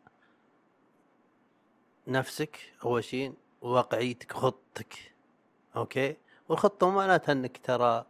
نفسك 2.09 2.59
أول 2.85 3.05
شيء 3.05 3.35
وواقعيتك 3.63 4.35
وخطتك 4.35 5.13
okay؟ 5.77 6.17
والخطة 6.49 6.91
معناتها 6.91 7.33
إنك 7.33 7.59
ترى 7.59 8.07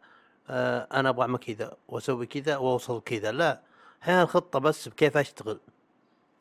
آه 0.50 0.88
أنا 0.92 1.08
أبغى 1.08 1.22
أعمل 1.22 1.38
كذا 1.38 1.76
وأسوي 1.88 2.26
كذا 2.26 2.56
وأوصل 2.56 3.00
كذا. 3.00 3.32
لا 3.32 3.60
أحيانا 4.02 4.22
الخطة 4.22 4.58
بس 4.58 4.88
بكيف 4.88 5.16
أشتغل 5.16 5.60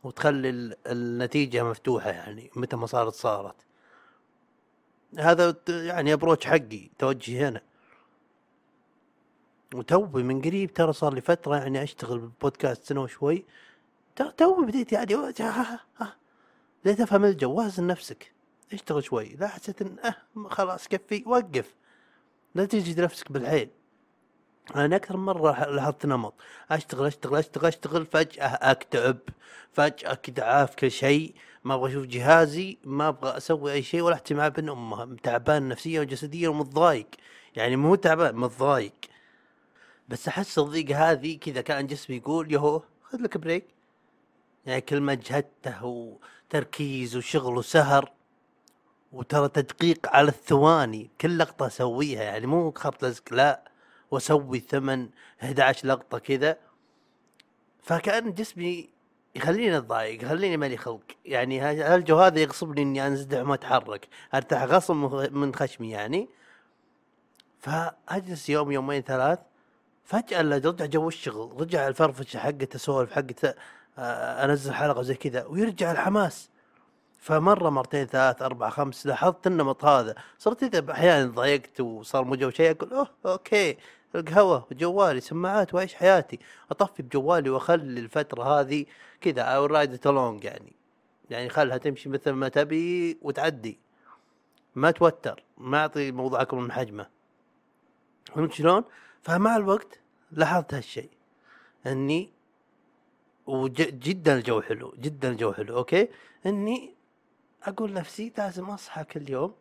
وتخلي 0.03 0.49
ال- 0.49 0.77
النتيجة 0.87 1.63
مفتوحة 1.63 2.09
يعني 2.09 2.49
متى 2.55 2.75
ما 2.75 2.85
صارت 2.85 3.13
صارت. 3.13 3.55
هذا 5.19 5.55
يعني 5.69 6.13
approach 6.13 6.45
حقي 6.47 6.89
توجهي 6.99 7.47
هنا 7.47 7.61
وتوي 9.75 10.23
من 10.23 10.41
قريب 10.41 10.73
ترى 10.73 10.93
صار 10.93 11.13
لي 11.13 11.21
فترة 11.21 11.55
يعني 11.55 11.83
أشتغل 11.83 12.19
بالبودكاست 12.19 12.83
سنة 12.83 13.01
وشوي. 13.01 13.45
تو- 14.15 14.29
توي 14.29 14.65
بديت 14.65 14.91
يعني. 14.91 15.15
بديت 16.85 17.01
أفهم 17.01 17.25
الجو 17.25 17.51
وازن 17.53 17.87
نفسك 17.87 18.31
أشتغل 18.73 19.03
شوي. 19.03 19.35
لا 19.39 19.47
حسيت 19.47 19.81
إن 19.81 19.95
أه 20.05 20.15
خلاص 20.49 20.87
كفي 20.87 21.23
وقف. 21.25 21.75
لا 22.55 22.65
تجي 22.65 23.01
نفسك 23.01 23.31
بالحيل 23.31 23.69
أنا 24.75 24.95
أكثر 24.95 25.17
مرة 25.17 25.69
لاحظت 25.69 26.05
نمط. 26.05 26.33
أشتغل 26.71 27.05
أشتغل 27.05 27.35
أشتغل 27.35 27.65
أشتغل 27.65 28.05
فجأة 28.05 28.47
أكتئب 28.47 29.17
فجأة 29.73 30.13
كذا 30.13 30.43
عارف 30.43 30.75
كل 30.75 30.91
شيء. 30.91 31.35
ما 31.63 31.73
أبغى 31.75 31.91
أشوف 31.91 32.05
جهازي 32.05 32.77
ما 32.83 33.07
أبغى 33.07 33.37
أسوي 33.37 33.71
أي 33.73 33.83
شيء 33.83 34.01
ولا 34.01 34.15
احتي 34.15 34.33
مع 34.33 34.47
ابن 34.47 34.69
امه 34.69 35.15
تعبان 35.23 35.67
نفسيا 35.67 36.01
وجسديا 36.01 36.49
ومتضايق. 36.49 37.07
يعني 37.55 37.75
مو 37.75 37.95
تعبان 37.95 38.35
متضايق. 38.35 38.93
بس 40.09 40.27
أحس 40.27 40.59
الضيقه 40.59 41.11
هذه 41.11 41.37
كذا 41.37 41.61
كأن 41.61 41.87
جسمي 41.87 42.15
يقول 42.15 42.53
يهو 42.53 42.81
خذ 43.03 43.21
لك 43.21 43.37
بريك 43.37 43.65
يعني 44.65 44.81
كل 44.81 45.01
ما 45.01 45.13
جهدته 45.13 45.85
وتركيز 45.85 47.15
وشغل 47.15 47.57
وسهر 47.57 48.11
وترى 49.11 49.47
تدقيق 49.49 50.07
على 50.07 50.27
الثواني 50.27 51.09
كل 51.21 51.37
لقطة 51.37 51.67
أسويها 51.67 52.23
يعني 52.23 52.47
مو 52.47 52.71
خط 52.71 53.05
لزق 53.05 53.33
لا 53.33 53.63
وأسوي 54.11 54.59
ثمن 54.59 55.09
11 55.43 55.87
لقطة 55.87 56.19
كذا. 56.19 56.57
فكأن 57.83 58.33
جسمي 58.33 58.89
يخليني 59.35 59.77
أتضايق 59.77 60.23
يخليني 60.23 60.57
مالي 60.57 60.77
خلق. 60.77 61.01
يعني 61.25 61.59
ها- 61.59 61.95
هالجو 61.95 62.17
هذا 62.17 62.39
يغصبني 62.39 62.81
إني 62.81 63.07
انزدع 63.07 63.41
وما 63.41 63.53
أتحرك؟ 63.53 64.07
أرتاح 64.33 64.63
غصب 64.63 64.95
من 65.31 65.55
خشمي 65.55 65.91
يعني. 65.91 66.29
فأجلس 67.59 68.49
يوم 68.49 68.71
يومين 68.71 69.01
ثلاث 69.01 69.39
لا 70.13 70.55
رجع 70.55 70.85
جو 70.85 71.07
الشغل 71.07 71.61
رجع 71.61 71.87
الفرفشة 71.87 72.39
حقته 72.39 72.75
اسولف 72.75 73.11
حقته 73.11 73.53
آه، 73.97 74.45
أنزل 74.45 74.73
حلقة 74.73 75.01
زي 75.01 75.15
كذا 75.15 75.45
ويرجع 75.45 75.91
الحماس. 75.91 76.49
فمرة 77.19 77.69
مرتين 77.69 78.05
ثلاث 78.05 78.41
أربعة 78.41 78.69
خمس 78.69 79.05
لاحظت 79.05 79.47
النمط 79.47 79.85
هذا. 79.85 80.15
صرت 80.37 80.63
إذا 80.63 80.91
أحيانا 80.91 81.31
ضايقت 81.31 81.81
وصار 81.81 82.23
مو 82.23 82.35
جو 82.35 82.49
شيء 82.49 82.71
أقول 82.71 82.93
أوه 82.93 83.09
okay 83.25 83.77
القهوة 84.15 84.67
وجوالي 84.71 85.21
سماعات 85.21 85.73
وأعيش 85.73 85.93
حياتي. 85.95 86.39
أطفي 86.71 87.03
بجوالي 87.03 87.49
وأخلي 87.49 87.99
الفترة 87.99 88.43
هذه 88.43 88.85
كذا 89.21 89.41
أو 89.41 89.65
ride 89.65 89.95
along 89.95 90.45
يعني. 90.45 90.73
يعني 91.29 91.49
خلها 91.49 91.77
تمشي 91.77 92.09
مثل 92.09 92.31
ما 92.31 92.49
تبي 92.49 93.17
وتعدي. 93.21 93.79
ما 94.75 94.91
توتر 94.91 95.43
ما 95.57 95.77
أعطي 95.77 96.09
الموضوع 96.09 96.41
أكبر 96.41 96.59
من 96.59 96.71
حجمه 96.71 97.07
فهمت 98.35 98.53
شلون؟ 98.53 98.83
فمع 99.21 99.55
الوقت 99.55 99.99
لاحظت 100.31 100.73
هالشيء. 100.73 101.09
إني 101.87 102.31
وجدا 103.47 104.35
الجو 104.35 104.61
حلو 104.61 104.93
جدا 104.99 105.29
الجو 105.29 105.53
حلو 105.53 105.77
okay؟ 105.77 106.07
إني 106.45 106.95
أقول 107.63 107.93
نفسي 107.93 108.33
لازم 108.37 108.65
أصحى 108.65 109.03
كل 109.03 109.29
يوم 109.29 109.55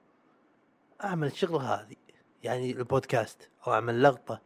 أعمل 1.05 1.27
الشغله 1.27 1.75
هذه 1.75 1.97
يعني 2.43 2.71
البودكاست 2.71 3.49
أو 3.67 3.73
أعمل 3.73 4.03
لقطة 4.03 4.41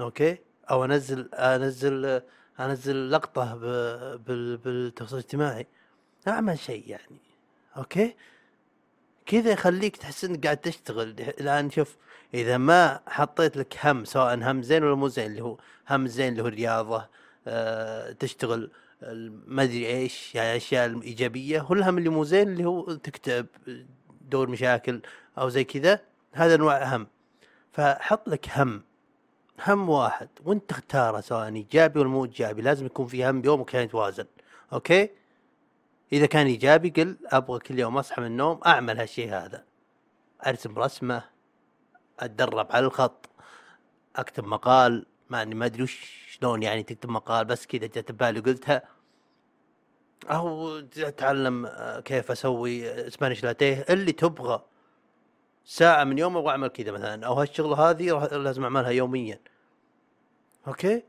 okay؟ 0.00 0.38
أو 0.70 0.84
أنزل 0.84 1.34
أنزل 1.34 2.22
أنزل 2.60 3.10
لقطة 3.10 3.56
بالتواصل 4.16 5.16
الاجتماعي. 5.16 5.66
أعمل 6.28 6.58
شيء 6.58 6.88
يعني 6.88 7.20
okay؟ 7.76 8.16
كذا 9.26 9.50
يخليك 9.50 9.96
تحس 9.96 10.24
إنك 10.24 10.44
قاعد 10.44 10.56
تشتغل. 10.56 11.08
الآن 11.40 11.70
شوف 11.70 11.96
إذا 12.34 12.56
ما 12.58 13.00
حطيت 13.06 13.56
لك 13.56 13.78
هم 13.84 14.04
سواء 14.04 14.34
هم 14.50 14.62
زين 14.62 14.84
ولا 14.84 14.94
مو 14.94 15.08
زين 15.08 15.26
اللي 15.26 15.42
هو 15.42 15.58
هم 15.90 16.06
زين 16.06 16.28
اللي 16.28 16.42
هو 16.42 16.46
الرياضه 16.46 17.08
آه 17.46 18.12
تشتغل 18.12 18.70
ما 19.46 19.62
أدري 19.62 19.86
إيش 19.86 20.34
يعني 20.34 20.50
الاشياء 20.50 20.86
الايجابيه 20.86 21.66
والهم 21.70 21.98
اللي 21.98 22.08
مو 22.08 22.24
زين 22.24 22.48
اللي 22.48 22.64
هو 22.64 22.94
تكتب 22.94 23.46
دور 24.20 24.50
مشاكل 24.50 25.00
أو 25.38 25.48
زي 25.48 25.64
كذا 25.64 26.00
هذا 26.32 26.54
أنواع 26.54 26.96
هم. 26.96 27.06
فحط 27.72 28.28
لك 28.28 28.46
هم 28.56 28.82
هم 29.66 29.88
واحد 29.88 30.28
وانت 30.44 30.70
تختاره 30.70 31.20
سواء 31.20 31.54
إيجابي 31.54 32.00
ولا 32.00 32.08
مو 32.08 32.24
إيجابي. 32.24 32.62
لازم 32.62 32.86
يكون 32.86 33.06
في 33.06 33.30
هم 33.30 33.40
بيومك 33.40 33.70
كان 33.70 33.84
يتوازن. 33.84 34.24
okay؟ 34.72 35.10
إذا 36.12 36.26
كان 36.26 36.46
إيجابي 36.46 36.90
قل 36.90 37.16
أبغى 37.26 37.58
كل 37.58 37.78
يوم 37.78 37.98
أصحى 37.98 38.20
من 38.20 38.26
النوم 38.26 38.60
أعمل 38.66 38.98
هالشيء 38.98 39.28
هذا. 39.34 39.64
أرسم 40.46 40.78
رسمة 40.78 41.24
أتدرب 42.20 42.66
على 42.72 42.86
الخط 42.86 43.30
أكتب 44.16 44.44
مقال 44.44 45.06
ما 45.30 45.42
إني 45.42 45.54
ما 45.54 45.66
أدري 45.66 45.86
شلون 45.86 46.62
يعني 46.62 46.82
تكتب 46.82 47.10
مقال 47.10 47.44
بس 47.44 47.66
كذا 47.66 47.86
جت 47.86 48.12
ببالي 48.12 48.40
قلتها 48.40 48.82
أو 50.30 50.78
أتعلم 50.98 51.66
آه، 51.66 52.00
كيف 52.00 52.30
أسوي 52.30 53.10
Spanish 53.10 53.44
latte 53.44 53.86
اللي 53.90 54.12
تبغى 54.12 54.64
ساعة 55.64 56.04
من 56.04 56.18
يوم 56.18 56.36
أبغى 56.36 56.50
أعمل 56.50 56.68
كذا 56.68 56.92
مثلا 56.92 57.26
أو 57.26 57.34
هالشغلة 57.34 57.90
هذه 57.90 58.26
لازم 58.36 58.62
أعملها 58.62 58.90
يوميا. 58.90 59.40
okay؟ 60.68 61.02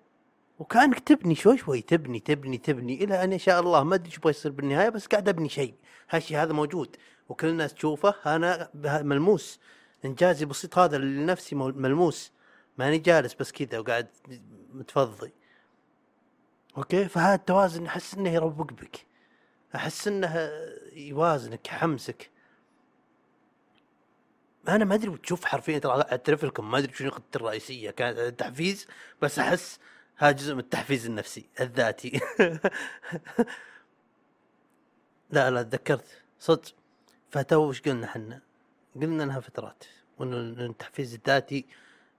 وكانك 0.60 1.00
تبني 1.00 1.36
شوي 1.36 1.58
شوي 1.58 1.82
تبني 1.82 2.20
تبني 2.20 2.58
تبني 2.58 3.04
إلى 3.04 3.24
أن 3.24 3.38
شاء 3.38 3.60
الله. 3.60 3.84
ما 3.84 3.96
أدري 3.96 4.08
إيش 4.08 4.18
يبغى 4.18 4.30
يصير 4.30 4.52
بالنهاية 4.52 4.90
بس 4.90 5.08
قاعد 5.08 5.30
أبني 5.30 5.50
شيء. 5.50 5.74
هالشيء 6.10 6.38
هذا 6.38 6.54
موجود. 6.54 6.96
وكل 7.30 7.48
الناس 7.48 7.74
تشوفه 7.74 8.16
أنا 8.26 8.70
ملموس. 9.04 9.60
إنجازي 10.06 10.46
بسيط 10.46 10.78
هذا 10.78 10.98
لنفسي 10.98 11.56
مو- 11.56 11.68
ملموس. 11.76 12.32
ماني 12.78 12.98
جالس 12.98 13.34
بس 13.34 13.52
كذا 13.52 13.80
وقاعد 13.80 14.08
متفضي. 14.74 15.34
okay؟ 16.78 17.06
فهذا 17.06 17.36
التوازن 17.36 17.86
أحس 17.86 18.14
إنه 18.14 18.30
يروق 18.30 18.74
بك. 18.74 19.06
أحس 19.76 20.08
إنه 20.08 20.50
يوازنك 20.94 21.68
يحمسك. 21.68 22.30
أنا 24.68 24.86
ما 24.86 24.96
أدري 24.96 25.10
وتشوف 25.10 25.46
حرفيا 25.46 25.80
ترى 25.80 25.92
اعترف 25.94 26.44
لكم 26.46 26.72
ما 26.72 26.78
أدري 26.78 26.94
شنو 26.94 27.08
نقطتي 27.08 27.36
الرئيسية 27.40 27.92
كانت 27.92 28.20
التحفيز 28.20 28.88
بس 29.22 29.40
أحس 29.40 29.80
هذا 30.18 30.32
جزء 30.32 30.54
من 30.54 30.60
التحفيز 30.60 31.06
النفسي 31.06 31.50
الذاتي. 31.60 32.22
لا 35.32 35.52
لا 35.52 35.64
تذكرت. 35.64 36.22
صدق. 36.40 36.74
فتو 37.30 37.70
وش 37.70 37.82
قلنا 37.82 38.08
حنا 38.08 38.42
قلنا 38.96 39.24
انها 39.24 39.40
فترات 39.40 39.84
وان 40.18 40.34
التحفيز 40.60 41.14
الذاتي 41.14 41.66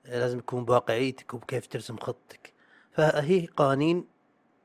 لازم 0.04 0.38
يكون 0.38 0.64
بواقعيتك 0.64 1.34
وبكيف 1.34 1.66
ترسم 1.66 1.96
خطتك. 1.96 2.52
فهي 2.92 3.46
قوانين 3.56 4.04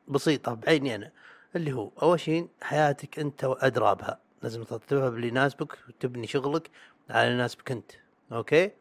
بسيطة 0.07 0.53
بعيني 0.53 0.95
أنا 0.95 1.11
اللي 1.55 1.73
هو 1.73 1.91
أول 2.01 2.19
شيء 2.19 2.47
حياتك 2.61 3.19
أنت 3.19 3.43
وأدرى 3.43 3.95
بها 3.95 4.19
لازم 4.43 4.63
ترتبها 4.63 5.09
باللي 5.09 5.27
يناسبك 5.27 5.77
وتبني 5.89 6.27
شغلك 6.27 6.69
على 7.09 7.23
اللي 7.23 7.33
يناسبك 7.33 7.71
أنت. 7.71 7.91
أوكي؟ 8.31 8.71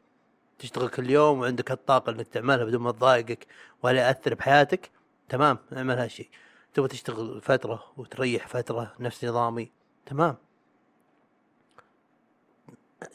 تشتغل 0.59 0.89
كل 0.89 1.11
يوم 1.11 1.41
وعندك 1.41 1.71
الطاقة 1.71 2.13
إنك 2.13 2.29
تعملها 2.29 2.65
بدون 2.65 2.81
ما 2.81 2.93
تضايقك 2.93 3.47
ولا 3.83 4.07
يأثر 4.07 4.35
بحياتك 4.35 4.91
تمام 5.29 5.59
اعمل 5.77 5.99
هالشيء 5.99 6.29
تبغى 6.75 6.89
تشتغل 6.89 7.41
فترة 7.41 7.85
وتريح 7.97 8.49
فترة 8.49 8.95
نفس 9.01 9.25
نظامي 9.25 9.71
تمام. 10.07 10.37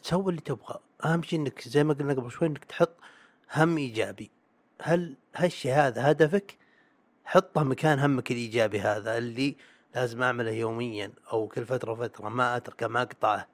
سوي 0.02 0.30
اللي 0.30 0.42
تبغى. 0.42 0.80
أهم 1.06 1.24
شيء 1.24 1.40
إنك 1.40 1.62
زي 1.68 1.84
ما 1.84 1.94
قلنا 1.94 2.14
قبل 2.14 2.32
شوي 2.32 2.48
إنك 2.48 2.66
تحط 2.66 2.96
هم 3.54 3.78
إيجابي. 3.78 4.32
هل 4.82 5.16
هالشيء 5.36 5.74
هذا 5.74 6.12
هدفك؟ 6.12 6.58
حطه 7.26 7.64
مكان 7.64 8.00
همك 8.00 8.32
الإيجابي 8.32 8.80
هذا 8.82 9.18
اللي 9.18 9.56
لازم 9.96 10.24
أعمله 10.24 10.52
يوميا 10.52 11.12
أو 11.34 11.48
كل 11.48 11.66
فترة 11.66 11.92
وفترة 11.92 12.30
ما 12.30 12.58
أتركه 12.58 12.88
ما 12.88 13.02
أقطعه. 13.02 13.48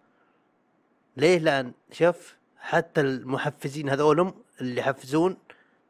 ليه؟ 1.18 1.40
لأن 1.40 1.74
شوف 1.92 2.39
حتى 2.60 3.02
المحفزين 3.02 3.90
هذولهم 3.90 4.34
اللي 4.62 4.82
يحفزون 4.82 5.38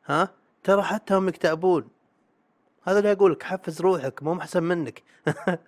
ها؟ 0.05 0.29
ترى 0.63 0.83
حتى 0.83 1.13
هم 1.13 1.27
يكتئبون. 1.27 1.89
هذا 2.83 2.99
اللي 2.99 3.11
أقول 3.11 3.31
لك 3.31 3.43
حفز 3.43 3.81
روحك 3.81 4.23
مو 4.23 4.39
أحسن 4.39 4.63
منك. 4.63 5.03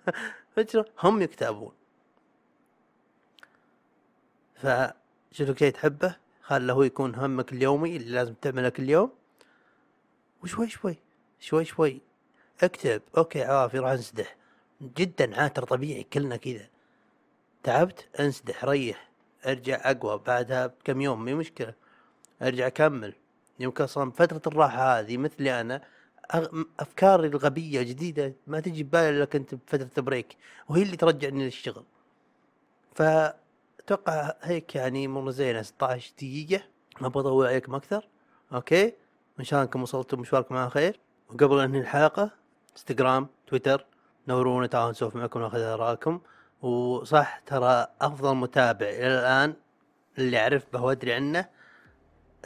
هم 1.02 1.22
يكتئبون. 1.22 1.72
فشوف 4.54 5.58
شيء 5.58 5.72
تحبه؟ 5.72 6.16
خله 6.42 6.72
هو 6.72 6.82
يكون 6.82 7.14
همك 7.14 7.52
اليومي 7.52 7.96
اللي 7.96 8.10
لازم 8.10 8.34
تعمله 8.34 8.68
كل 8.68 8.90
يوم. 8.90 9.12
وشوي 10.42 10.68
شوي 10.68 10.96
شوي 11.40 11.64
شوي. 11.64 12.00
اكتب 12.62 13.02
أوكي 13.16 13.42
عوافي 13.42 13.78
راح 13.78 13.90
انسدح. 13.90 14.36
جدا 14.82 15.40
عادي 15.40 15.52
ترى 15.52 15.64
طبيعي 15.64 16.02
كلنا 16.02 16.36
كذا. 16.36 16.68
تعبت 17.62 18.08
انسدح 18.20 18.64
ريح. 18.64 19.11
أرجع 19.46 19.90
أقوى 19.90 20.20
بعدها 20.26 20.66
بكم 20.66 21.00
يوم 21.00 21.24
مي 21.24 21.34
مشكلة. 21.34 21.74
أرجع 22.42 22.66
أكمل. 22.66 23.14
يمكن 23.60 23.84
أصلا 23.84 24.10
فترة 24.10 24.42
الراحة 24.46 25.00
هذه 25.00 25.16
مثلي 25.16 25.60
أنا 25.60 25.82
أفكاري 26.80 27.28
الغبية 27.28 27.82
جديدة 27.82 28.32
ما 28.46 28.60
تجي 28.60 28.82
ببالي 28.82 29.10
إلا 29.10 29.24
كنت 29.24 29.54
بفترة 29.54 30.02
break 30.02 30.36
وهي 30.68 30.82
اللي 30.82 30.96
ترجعني 30.96 31.44
للشغل. 31.44 31.84
فأتوقع 32.94 34.34
هيك 34.42 34.74
يعني 34.74 35.08
مره 35.08 35.30
زينة. 35.30 35.62
16 35.62 36.12
دقيقة. 36.18 36.62
ما 37.00 37.08
بطول 37.08 37.46
عليكم 37.46 37.74
أكثر. 37.74 38.08
okay؟ 38.54 38.92
إن 39.40 39.44
شاء 39.44 39.58
الله 39.58 39.64
أنكم 39.64 39.82
وصلتوا 39.82 40.18
مشواركم 40.18 40.56
على 40.56 40.70
خير 40.70 41.00
وقبل 41.30 41.60
أنهي 41.60 41.76
الحلقة 41.76 42.30
إنستغرام 42.72 43.28
تويتر 43.46 43.84
نورونا 44.28 44.66
تعالوا 44.66 44.90
نسولف 44.90 45.16
معكم 45.16 45.40
وناخذ 45.40 45.60
آرائكم. 45.60 46.20
وصح 46.62 47.40
ترى 47.46 47.86
أفضل 48.00 48.34
متابع 48.34 48.86
إلى 48.86 49.20
الآن 49.20 49.54
اللي 50.18 50.38
اعرف 50.38 50.62
به 50.72 50.82
وأدري 50.82 51.12
عنه 51.12 51.48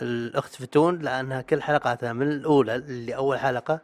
الأخت 0.02 0.54
فتون 0.54 0.98
لأنها 0.98 1.40
كل 1.40 1.62
حلقاتها 1.62 2.12
من 2.12 2.28
الأولى 2.28 2.74
اللي 2.74 3.16
أول 3.16 3.38
حلقة 3.38 3.80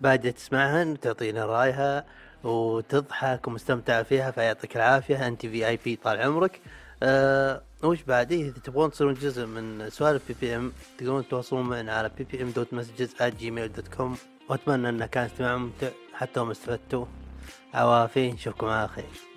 بادية 0.00 0.30
تسمعها 0.30 0.94
تعطينا 0.94 1.46
رأيها 1.46 2.04
وتضحك 2.44 3.48
ومستمتعة 3.48 4.02
فيها 4.02 4.30
فيعطيك 4.30 4.76
العافية. 4.76 5.26
أنت 5.26 5.46
VIP 5.46 5.96
طال 5.96 6.20
عمرك. 6.20 6.60
أه 7.02 7.62
وش 7.82 8.02
بعد؟ 8.02 8.32
إيه 8.32 8.48
إذا 8.48 8.58
تبغون 8.58 8.90
تصيرون 8.90 9.14
جزء 9.14 9.46
من 9.46 9.90
سوالف 9.90 10.22
PPM 10.28 10.72
تقدرون 10.98 11.26
تتواصلون 11.26 11.62
معنا 11.62 11.92
على 11.92 12.10
PPM 12.18 12.50
dot 12.50 12.74
messages 12.74 13.14
Gmail 13.22 13.72
dot 13.72 13.88
com 13.88 14.16
وأتمنى 14.48 14.88
انه 14.88 15.06
كان 15.06 15.24
استماع 15.24 15.56
ممتع. 15.56 15.88
حتى 16.14 16.40
هم 16.40 16.50
استفدتوا 16.50 17.06
عوافي 17.74 18.32
نشوفكم 18.32 18.66
على 18.66 18.88
خير. 18.88 19.35